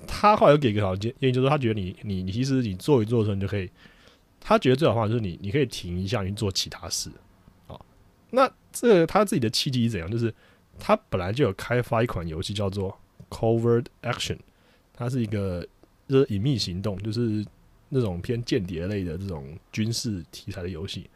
[0.07, 3.69] 他后来又给个条件，建议就是他觉得你你你其实你做一做的时候，你就可以，
[4.41, 7.09] 他觉得最好方法就是你你可以停一下，去做其他事。
[7.67, 7.79] 啊，
[8.31, 10.11] 那这他自己的契机是怎样？
[10.11, 10.33] 就是
[10.77, 12.97] 他本来就有开发一款游戏叫做
[13.29, 14.39] Covert Action，
[14.93, 15.65] 它是一个。
[16.07, 17.45] 就是隐秘行动，就是
[17.87, 21.09] 那种偏间谍类的这种军事题材的游戏。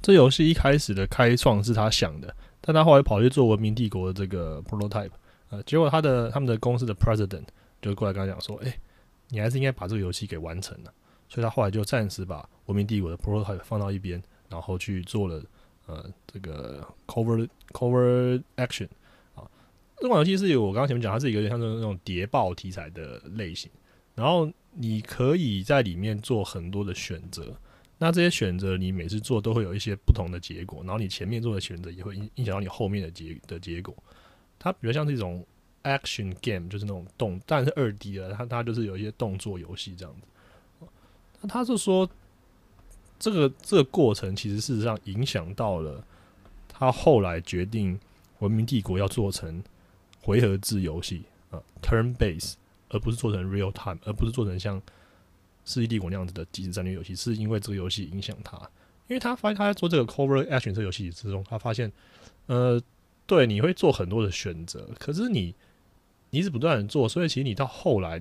[0.00, 5.10] 这游戏一开始的开创是他想的，但他后来跑去做《文明帝国》的这个 prototype，
[5.50, 7.44] 呃，结果他的他们的公司的 president
[7.82, 8.74] 就过来跟他讲说：“哎，
[9.28, 10.90] 你还是应该把这个游戏给完成了。”
[11.30, 15.42] 所以他后来就暂时把《文明帝国》的 prototype 放到一边，然后去做了
[15.86, 18.88] 呃这个 cover cover action
[19.34, 19.48] 啊。
[19.96, 23.70] 这款游戏是有我刚刚前面讲，它是一个有点像那种谍报题材的类型。
[24.16, 27.56] 然后你可以在里面做很多的选择，
[27.96, 33.94] 那这些选择你每次做都会有一些不同的结果，然后你前面做的选择也会影影响到你后面的结的结果。
[34.58, 35.46] 它比较像是一种
[35.84, 40.26] action game，就是那种动，当然是二 D 的，它它就是有一些动作游戏这样子。
[41.40, 42.08] 那他是说，
[43.18, 46.04] 这个这个过程其实事实上影响到了
[46.68, 47.98] 他后来决定
[48.38, 49.62] 文明帝国要做成
[50.22, 52.54] 回合制游戏啊，turn base。
[52.92, 54.76] 而不是做成 real time，而不是做成像
[55.64, 58.56] 《世纪帝国》那样子的即时战略游戏，是因为这个游戏影响他，
[59.06, 61.92] 因为他发现他在做这个 cover action 这游戏之中，他发现，
[62.46, 62.82] 呃，
[63.28, 65.54] 对，你会做很多的选择，可是你
[66.30, 68.20] 你一直不断的做，所以其实你到后来，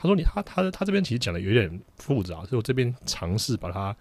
[0.00, 3.94] 他说你他他他这边其实讲的有点复杂，所以我这边尝试把它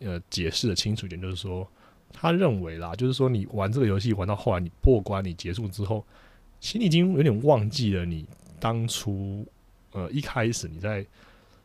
[0.00, 1.66] 呃解释的清楚一点，就是说
[2.12, 6.04] 他认为啦，就是说你玩这个游戏玩到后来，你破关你结束之后，
[6.60, 8.26] 其实你已经有点忘记了你。
[8.58, 9.46] 当初，
[9.92, 11.04] 呃，一开始你在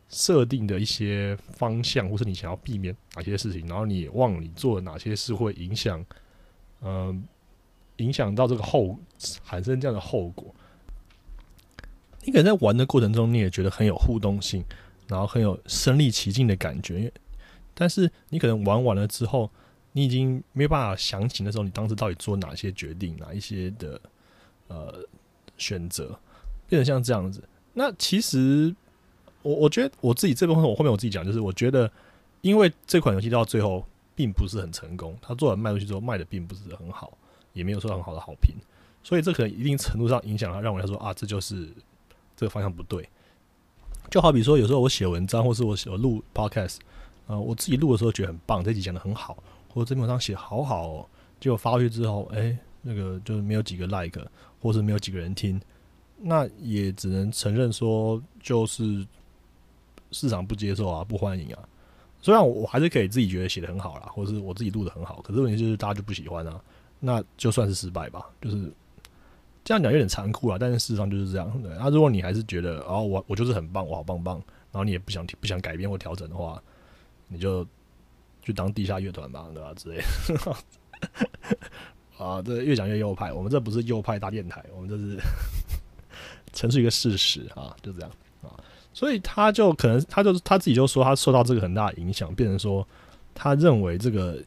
[0.09, 6.05] 设定的一些方向，或是你想要避免哪些事情，然后你也忘了你做了哪些事会影响，
[6.81, 7.23] 嗯，
[7.97, 10.53] 影响到这个后产生这样的后果。
[12.23, 14.63] 你可能在玩的过程中，你也觉得很有互动性，
[15.07, 17.11] 然后很有身临其境的感觉。
[17.73, 19.49] 但是你可能玩完了之后，
[19.91, 23.99] 你已经没有办法想起那时候你当时到底做哪些决定，哪一些的
[24.67, 24.95] 呃
[25.57, 26.17] 选择。
[26.67, 28.73] 变成像这样子，那其实
[29.41, 31.91] 我我觉得我自己这部分我后面我自己讲，就是我觉得
[32.39, 37.17] 因为这款游戏到最后并不是很成功，他做完卖出去之后卖的并不是很好，
[37.51, 38.55] 也没有受到很好的好评，
[39.03, 41.67] 所以这可能一定程度上影响他，让我来说啊，这就是
[42.41, 43.07] 这个方向不对。
[44.09, 46.77] 就好比说，有时候我写文章，或是我我录 podcast，
[47.27, 49.37] 呃，我自己录的时候觉得很棒，这集讲的很好，
[49.69, 51.05] 或者这篇文章写好好哦，
[51.39, 54.19] 结果发出去之后，哎，那个就是没有几个 like，
[54.59, 55.61] 或是没有几个人听。
[56.17, 59.05] 那也只能承认说，就是
[60.11, 61.59] 市场不接受啊，不欢迎啊。
[62.21, 66.59] 虽然我还是可以自己觉得写的很好啦，或是我自己录的很好，可是问题就是大家就不喜欢啊。
[66.99, 68.71] 那就算是失败吧，就是
[69.63, 71.61] 这样讲有点残酷啊，但是事实上就是这样。
[71.61, 74.35] 对，那如果你还是觉得哦，我我就是很棒，我好棒棒，
[74.71, 76.61] 然后你也不想不想改变或调整的话，
[77.27, 77.65] 你就
[78.41, 79.73] 去当地下乐团吧，对吧？
[79.75, 80.57] 之类的。
[82.23, 85.17] 啊，这越讲越右派，我们这不是右派大电台，我们这是
[86.53, 88.11] 陈述一个事实啊，就这样
[88.43, 88.53] 啊。
[88.93, 92.87] 所以他就可能，他就他自己就说，他受到这个很大的影响，变成说，
[93.33, 94.37] 他认为这个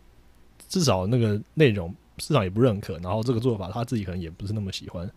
[0.69, 5.11] 至少那个内容市场也不认可，然后这个做法他自己可能也不是那么喜欢，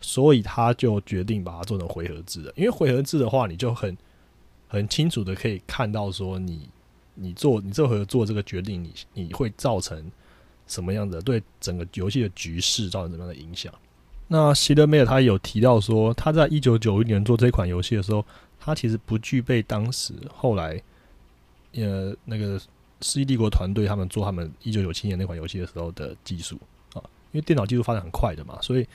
[0.00, 2.52] 所以他就决定把它做成回合制的。
[2.56, 3.96] 因为回合制的话，你就很
[4.68, 6.68] 很清楚的可以看到说，你
[7.14, 10.10] 你做你这回做这个决定，你你会造成
[10.66, 13.72] 什么样的对整个游戏的局势造成什么样的影响。
[14.28, 18.24] 那希德梅尔他有提到说，他在一九九一年做这款游戏的时候。
[18.62, 20.78] 他其实不具备当时后来，
[21.72, 22.60] 呃，那个
[23.02, 26.58] 世纪帝国团队他们做他们一九九七年那款游戏的时候的技术
[26.94, 28.86] 啊，因为电脑技术发展很快的嘛，所以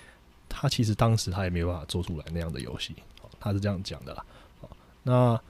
[0.48, 2.96] 他其实当时他也没有办法做出来那样的游戏，
[3.39, 4.26] 他是这样讲的啦
[4.62, 4.70] 啊。
[5.04, 5.41] 那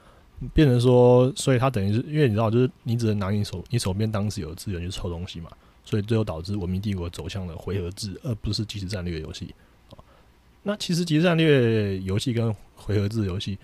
[0.54, 5.50] 变成说，所以他等于是因为你知道，就是你只能拿你手你手边当时有资源去抽东西嘛，
[5.84, 9.54] 所以最后导致文明帝国走向了回合制，而不是即时战略游戏
[9.90, 10.00] 啊。
[10.62, 13.58] 那其实即时战略游戏跟回合制游戏。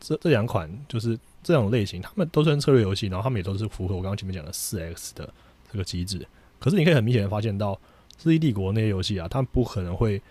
[0.00, 5.32] 这这两款就是这种类型，他们都是策略游戏，然后他们也都是符合我刚刚前面讲的四 X 的
[5.72, 6.26] 这个机制。
[6.58, 7.74] 可是你可以很明显的发现到，
[8.22, 10.22] 《世纪帝国》那些游戏啊，它不可能会，因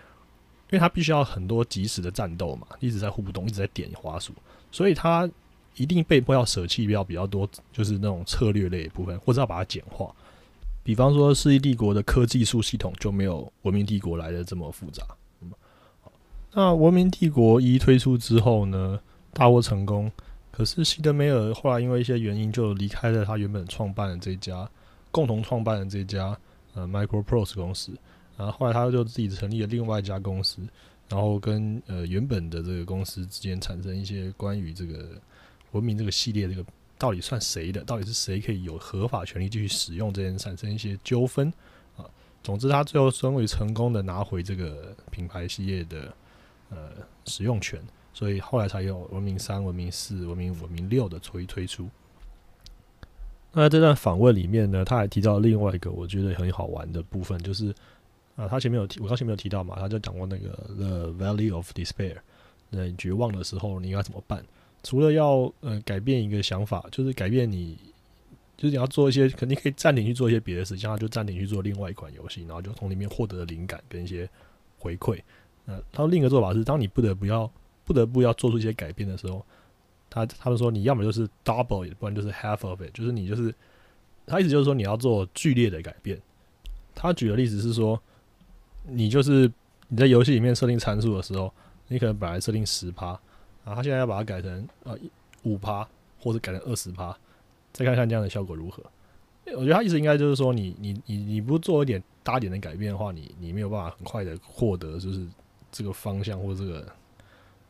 [0.71, 4.33] 为它必须要很多即时的战斗嘛，一直在互动，一直在点滑鼠，
[4.71, 5.29] 所以它
[5.75, 10.13] 一定被迫要舍弃掉比较多，就是那种策略类部分，或者要把它简化。
[10.83, 15.03] 比方说，《世纪帝国》的科技术系统就没有《文明帝国》来的这么复杂。
[16.53, 18.99] 那《文明帝国》一推出之后呢？
[19.33, 20.11] 大获成功，
[20.57, 24.67] 可是西德梅尔后来因为一些原因就离开了他原本创办的这家，
[25.11, 26.35] 共同创办的这家
[26.73, 27.91] 呃 Microprose 公司，
[28.35, 30.63] 然后后来他就自己成立了另外一家公司，
[31.09, 35.21] 然后跟呃原本的这个公司之间产生一些关于这个
[35.73, 36.65] 文明这个系列这个
[36.97, 41.53] 到底算谁的，到底是谁可以有合法权利继续使用这件产生一些纠纷
[41.95, 42.03] 啊。
[42.41, 46.11] 总之，他最后终于成功的拿回这个品牌系列的
[46.71, 46.89] 呃
[47.25, 47.79] 使用权。
[48.17, 51.87] 所以后来才有文明三、文明四、文明五文明六的推推出。
[53.53, 57.69] 那在这段访问里面呢，他还提到另外一个我觉得很好玩的部分，就是
[58.35, 62.15] 啊，他前面有提，我刚前面有提到嘛，他就讲过那个 The Valley of Despair，
[62.71, 64.43] 呃，绝望的时候你应该怎么办？
[64.81, 67.77] 除了要呃改变一个想法，就是改变你，
[68.57, 74.27] 就是你要做一些肯定可以暂停去做一些别的事情，他就暂停去做另外一款游戏，然后就从里面获得灵感跟一些
[74.79, 75.21] 回馈。
[75.65, 77.47] 那，他另一个做法是，当你不得不要。
[77.87, 79.43] 不得不要做出一些改变的时候，
[80.09, 83.55] 他他们说你要么就是 double，不然就是 half of it，就是你就是
[84.25, 86.21] 他意思就是说你要做剧烈的改变。
[86.93, 87.97] 他举的例子是说，
[88.83, 89.49] 你就是
[89.87, 91.49] 你在游戏里面设定参数的时候，
[91.87, 93.11] 你可能本来设定十趴，
[93.63, 94.93] 啊，他现在要把它改成啊
[95.43, 95.87] 五趴，
[96.19, 97.17] 或者改成二十趴，
[97.71, 98.83] 再看看这样的效果如何。
[99.55, 105.25] 我觉得他意思应该就是说，你你你你不做一点大点的改变的话，你你没有办法很快的获得就是
[105.71, 106.85] 这个方向或这个。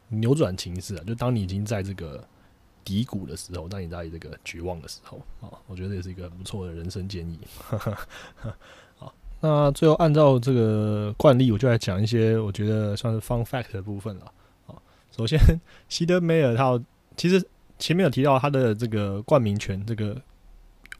[0.10, 2.26] 扭转情势啊，就当你已经在这个
[2.86, 7.38] 低谷的时候，当你在这个绝望的时候啊，我觉得也是一个不错的人生建议。
[8.96, 14.32] 好，那最后按照这个惯例，我就来讲一些我觉得算是 fun fact 的部分了。
[14.66, 15.38] 好，首先，
[15.90, 16.82] 希德梅尔他
[17.18, 17.46] 其实
[17.78, 20.16] 前面有提到他的这个冠名权，这个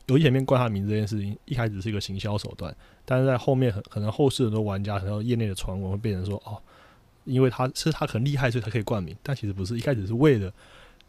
[0.08, 6.62] 游戏前面冠他名字这件事情，一开始是一个行销手段，但是在后面很可能后世很多玩家，很多业内的传闻会变成说哦。
[7.28, 10.52] 因为他是他很厉害，所以他可以冠名，但其实不是，一开始是为了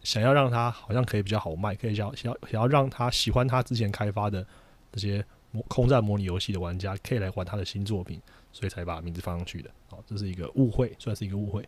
[0.03, 4.45] 想要让他好像可以比较好卖，可以想想要想要让他喜欢他之前开发的
[4.93, 8.21] 这些模空战模拟游戏的玩家可以来玩他的新作品，
[8.53, 9.71] 所以才把名字放上去的。
[9.89, 11.67] 好，这是一个误会，算是一个误会。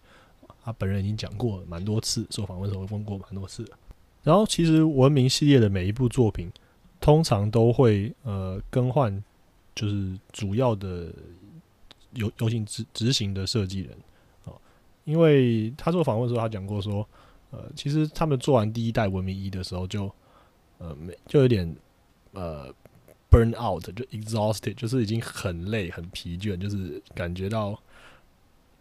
[0.62, 3.64] 他本人已经讲过蛮多次，受访问时候问过蛮多次。
[4.22, 6.50] 然后，其实文明系列的每一部作品
[7.00, 9.24] 通常都会呃更换，
[9.74, 11.10] 就是主要的
[12.12, 13.96] 游游戏执执行的设计人。
[15.04, 17.06] 因为他做访问的时候，他讲过说，
[17.50, 20.10] 呃，其实他们做完第一代文明一的时候，就
[20.78, 21.74] 呃没就有点
[22.32, 22.72] 呃
[23.30, 27.76] burn out，就 exhausted，就是已经很累、很疲倦，就是感觉到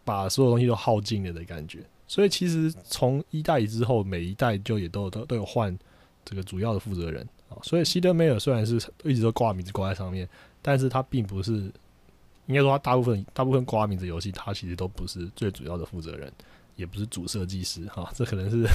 [0.03, 1.79] 把所有东西都耗尽了的感觉。
[2.07, 5.77] 所以其实从一代之后，每一代就也都都都有换
[6.25, 7.57] 这个主要的负责人啊。
[7.63, 10.27] 所以希德梅尔虽然是一直都挂名字挂在上面，
[10.61, 11.71] 但是他并不是。
[12.49, 16.33] 应该说，他大部分大部分挂名字游戏，他其实都不是最主要的负责人，
[16.75, 18.11] 也不是主设计师哈。
[18.15, 18.65] 这可能是，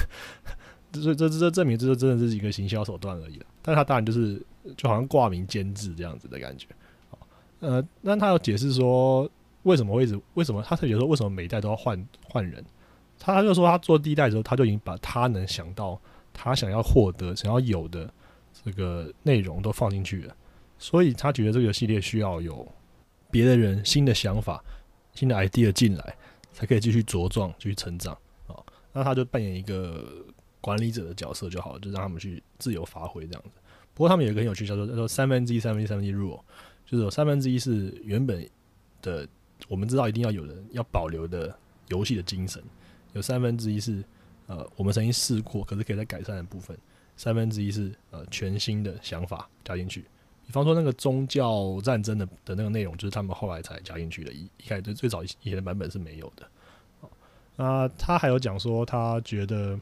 [0.92, 3.46] 这这这证明，这就真的是一个行销手段而已了。
[3.60, 4.40] 但他当然就是
[4.76, 6.68] 就好像挂名监制这样子的感觉。
[7.58, 9.28] 呃，那他有解释说
[9.64, 12.64] 为什么会一直为什么他特别说为什么每一代都要换换人？
[13.18, 16.00] 他就说他做第一代的时候，他就已经把他能想到
[16.32, 18.12] 他想要获得、想要有的
[18.64, 20.36] 这个内容都放进去了，
[20.78, 22.66] 所以他觉得这个系列需要有
[23.30, 24.62] 别的人新的想法、
[25.14, 26.16] 新的 idea 进来，
[26.52, 28.14] 才可以继续茁壮、继续成长
[28.46, 28.56] 啊。
[28.92, 30.24] 那他就扮演一个
[30.60, 33.50] 管理者的角色就好了，就让他们去自由发挥这样子。
[33.92, 36.40] 不过他们有一个很有趣叫做叫做三分之一、三分之一、三分之一 rule，
[36.86, 38.48] 就是有三分之一是原本
[39.02, 39.28] 的
[39.68, 41.56] 我们知道一定要有人要保留的
[41.88, 42.62] 游戏的精神，
[43.12, 44.02] 有三分之一是
[44.46, 46.76] 呃我们曾经试过可是可以再改善的部分，
[47.16, 50.04] 三分之一是呃全新的想法加进去。
[50.46, 57.64] 比方说那个宗教战争的的那个内容，就是他们后来才加进去的，一一开始最早以前的版本是没有的。
[57.64, 59.78] 啊，他还有讲说他觉得，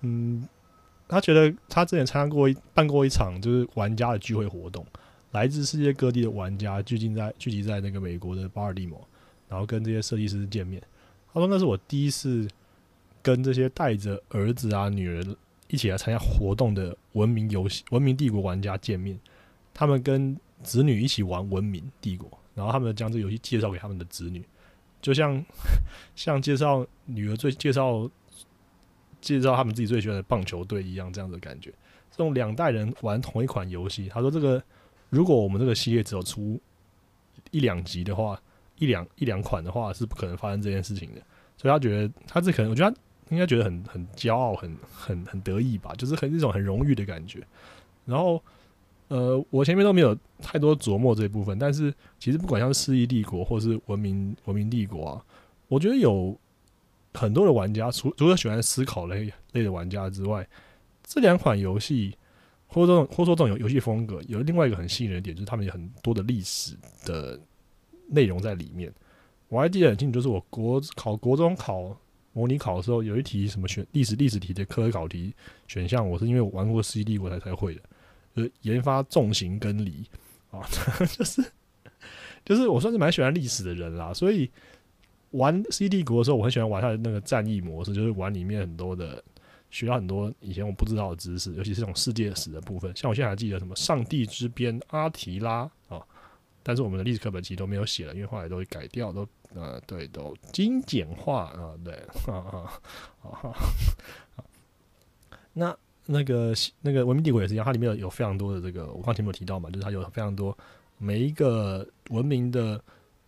[0.00, 0.48] 嗯。
[1.08, 4.84] 他觉得他之前参加过办过一场就是玩家的聚会活动，
[5.30, 9.00] 来自世界各地的玩家聚集在聚集在那个美国的巴尔的摩，
[9.48, 10.82] 然后跟这些设计师见面。
[11.32, 12.48] 他说那是我第一次
[13.22, 15.22] 跟这些带着儿子啊女儿
[15.68, 19.18] 一起来参加活动的文明游戏文明帝国玩家见面。
[19.74, 24.44] 他们跟子女一起玩文明帝国，然后他们将这游戏介绍给他们的子女，
[25.02, 25.44] 就像
[26.16, 28.10] 像介绍女儿最介绍。
[29.18, 31.70] 介绍他们自己最喜欢的棒球队一样，这样的感觉。
[32.12, 34.62] 这种两代人玩同一款游戏，他说：“这个
[35.08, 36.60] 如果我们这个系列只有出
[37.50, 38.40] 一两集的话，
[38.76, 41.20] 一两一两款的话，是不可能发生这件事情的。”
[41.56, 43.00] 所以他觉得他这可能，我觉得他
[43.30, 47.42] 应该觉得很很骄傲，很很很得意吧，就是很一种很荣誉的感觉。
[48.04, 48.42] 然后，
[49.08, 55.24] 呃，我前面都没有太多琢磨这一部分，但是其实不管像是世纪帝国或是文明文明帝国啊，
[55.68, 56.38] 我觉得有。
[57.14, 60.46] 很多的玩家，除除了喜欢思考类类的玩家之外，
[61.02, 62.14] 这两款游戏，
[62.66, 67.40] 或者这种或说这种游游戏风格，有另外一个很吸引人的点，就是他们有很多的历史的
[68.08, 68.92] 内容在里面。
[69.48, 71.96] 我还记得很清楚，就是我国考国中考
[72.36, 75.32] 模拟考的时候，有一题什么选历史历史题的科考题
[75.66, 77.80] 选项，我是因为我玩过 CD 我才才会的，
[78.36, 80.04] 就是研发重型跟离
[80.50, 80.60] 啊，
[81.16, 81.42] 就是
[82.44, 84.50] 就是我算是蛮喜欢历史的人啦，所以。
[85.32, 89.22] 玩 C D 国的时候，我很喜欢玩它的那个战役模式，就是玩里面很多的，
[89.70, 92.90] 学到很多以前我不知道的知识，尤其是这种世界史的部分。
[92.96, 96.00] 像我现在还记得什么上帝之鞭阿提拉啊，
[96.66, 101.94] 但是我们的历史课本其实都没有写了，因为后来都改掉，都呃对，都精简化啊，对
[102.26, 102.80] 啊啊
[103.22, 103.54] 啊。
[105.52, 110.56] 那那个那个文明帝国也是一样，它里面有有非常多的这个，我刚前面有提到嘛，就是它有非常多
[110.98, 112.82] 每一个文明的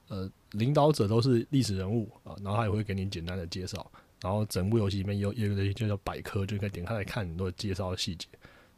[0.09, 0.28] 呃。
[0.53, 3.86] 领导者都是历史人物啊，然后他也会给你简单的介绍，
[4.22, 8.26] 然后整部游戏里面有有一个东西就叫百科，就可以点开来看很多介绍的细节。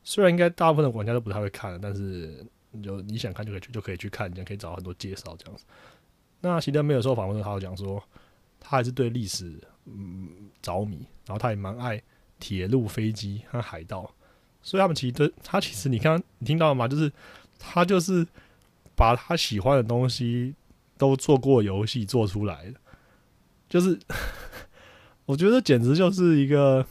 [0.03, 2.45] 虽然应该大部分的玩家都不太会看，但是
[2.83, 5.65] 就你想看就可以去就可以去看，这样可以找很多介绍这样子。
[6.41, 8.03] 那席德没有受访问，他有讲说
[8.59, 10.97] 他还是对历史嗯着迷，
[11.27, 12.03] 然后他也蛮爱
[12.39, 14.13] 铁路、飞机和海盗，
[14.63, 16.87] 所以他们其实他其实你刚刚你听到了吗？
[16.87, 17.13] 就是
[17.59, 18.27] 他就是
[18.95, 20.55] 把他喜欢的东西。
[21.01, 22.79] 都做过游戏做出来的，
[23.71, 23.99] 就是
[25.25, 26.87] 我觉得简直就是一个，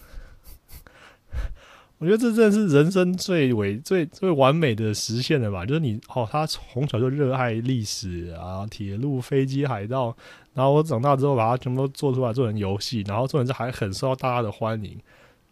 [2.00, 5.66] 我觉得这真的是人生最伟最最完美的实现了吧？
[5.66, 10.16] 就是你哦，他从小就热爱历史啊，铁路、飞机、海盗，
[10.54, 14.98] 然后我长大之后把它全部都做出来做成游戏，然后做成这还很受到大家的欢迎，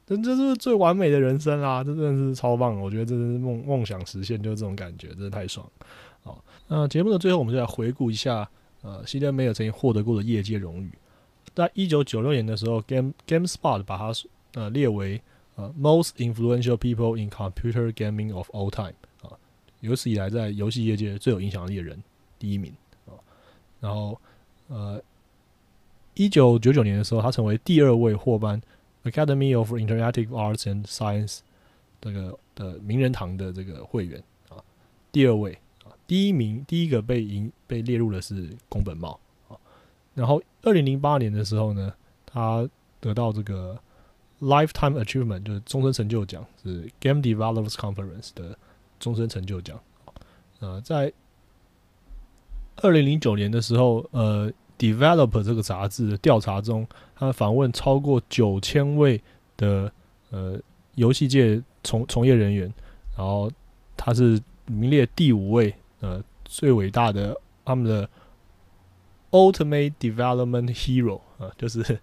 [0.06, 1.84] 这这是最完美的人生啊！
[1.84, 5.70] 这真的是超棒，我觉得这是梦梦想实现，就是这种感觉，真的太爽。
[6.24, 8.50] 好，那节目的最后，我们就来回顾一下，
[8.84, 10.89] 呃，西德梅尔曾经获得过的业界荣誉。
[11.54, 14.14] 在一九九六年的时候，Game GameSpot 把它
[14.54, 15.22] 呃列为
[15.58, 19.38] 呃 Most Influential People in Computer Gaming of All Time 啊，
[19.82, 22.01] 有史以来在游戏业界最有影响力的人
[22.39, 22.74] 第一名
[23.05, 23.14] 啊。
[23.82, 24.18] 然后
[24.70, 25.01] 呃，
[26.14, 28.62] 一九九九年的时候，他成为第二位获颁
[29.03, 31.39] Academy of Interactive Arts and Science
[31.99, 34.64] 这个的名人堂的这个会员啊，
[35.12, 35.53] 第二位
[35.84, 35.91] 啊。
[36.05, 39.58] 第一名，第一个被赢被列入的是宫本茂啊。
[40.14, 41.93] 然后，二零零八年的时候呢，
[42.26, 42.68] 他
[42.99, 43.80] 得到这个
[44.40, 48.58] Lifetime Achievement，就是终身成就奖，是 Game Developers Conference 的
[49.00, 49.80] 终身成就奖。
[50.60, 51.12] 呃，在
[52.78, 59.22] 二零零九年的时候，呃，Developer 这个杂志的调查中，他访问超过九千位
[59.56, 59.92] 的
[60.30, 60.60] 呃
[60.96, 62.72] 游戏界从从业人员，
[63.16, 63.52] 然后
[63.96, 65.74] 他是名列第五位。
[66.00, 67.36] 呃，最伟大的
[67.66, 68.08] 他们的
[69.32, 72.00] Ultimate Development Hero 啊，就是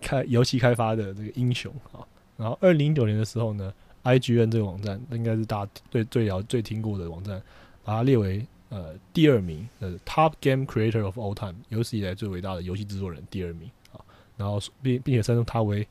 [0.00, 2.06] 开游戏开发的这个英雄啊。
[2.36, 3.72] 然后二零一九年的时候呢
[4.04, 7.40] ，IGN 这个网站应该是大家最最了最听过的网站，
[7.84, 14.00] 把它列为呃第二名呃 Top Game Creator of All Time，有史以来最伟大的游戏制作人第二名啊。
[14.36, 15.86] 然后并并且称他为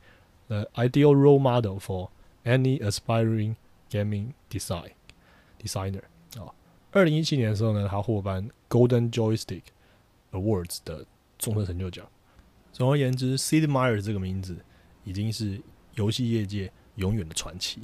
[0.48, 2.08] 呃 Ideal Role Model for
[2.44, 3.54] Any Aspiring
[3.90, 4.90] Gaming Design
[5.62, 6.02] Designer
[6.36, 6.50] 啊。
[6.90, 9.62] 二零一七年的时候呢，他获颁 Golden Joystick
[10.32, 11.06] Awards 的
[11.38, 12.04] 终身成就奖。
[12.80, 14.56] 总而言之，Sid Meier 这个名字
[15.04, 15.60] 已经是
[15.96, 17.82] 游戏业界永远的传奇。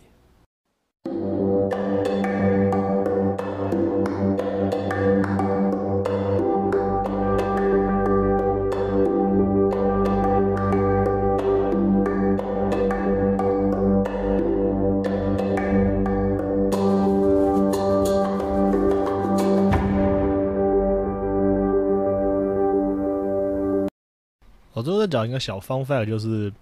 [24.86, 26.52] 最后再讲一个小方法就是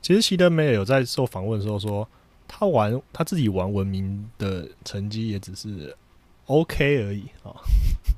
[0.00, 2.08] 其实希德梅尔有在受访问的时候说，
[2.46, 5.96] 他玩他自己玩文明的成绩也只是
[6.46, 7.50] OK 而已啊，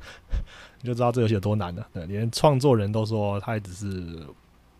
[0.82, 1.86] 你就知道这游戏有多难了。
[1.94, 4.26] 对，连创作人都说他也只是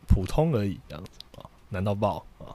[0.06, 2.52] 普通而已，这样子啊，难到爆啊！